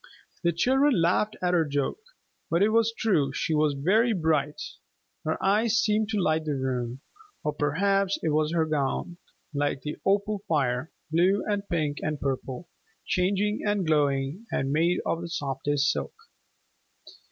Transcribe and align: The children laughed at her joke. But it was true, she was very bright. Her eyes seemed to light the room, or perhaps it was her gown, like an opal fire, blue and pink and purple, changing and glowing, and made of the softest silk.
The 0.43 0.51
children 0.51 0.99
laughed 0.99 1.37
at 1.43 1.53
her 1.53 1.63
joke. 1.63 2.01
But 2.49 2.63
it 2.63 2.69
was 2.69 2.91
true, 2.91 3.31
she 3.31 3.53
was 3.53 3.75
very 3.75 4.13
bright. 4.13 4.59
Her 5.25 5.37
eyes 5.43 5.75
seemed 5.77 6.09
to 6.09 6.19
light 6.19 6.43
the 6.45 6.55
room, 6.55 7.01
or 7.43 7.53
perhaps 7.53 8.17
it 8.23 8.29
was 8.29 8.51
her 8.51 8.65
gown, 8.65 9.17
like 9.53 9.83
an 9.85 9.97
opal 10.03 10.39
fire, 10.47 10.91
blue 11.11 11.43
and 11.47 11.61
pink 11.69 11.99
and 12.01 12.19
purple, 12.19 12.67
changing 13.05 13.59
and 13.63 13.85
glowing, 13.85 14.47
and 14.51 14.71
made 14.73 15.01
of 15.05 15.21
the 15.21 15.29
softest 15.29 15.91
silk. 15.91 16.15